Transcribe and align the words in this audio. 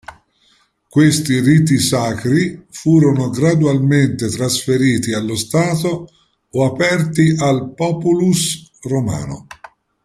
Questi 0.89 1.41
riti 1.41 1.77
sacri 1.79 2.65
furono 2.71 3.29
gradualmente 3.29 4.29
trasferiti 4.29 5.13
allo 5.13 5.35
Stato 5.35 6.07
o 6.49 6.65
aperti 6.65 7.35
al 7.37 7.73
"populus" 7.75 8.67
romano. 8.81 9.45